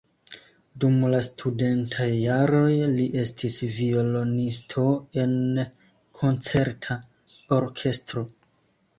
[0.83, 4.85] Dum la studentaj jaroj li estis violonisto
[5.25, 5.35] en
[6.21, 6.97] koncerta
[7.59, 8.25] orkestro.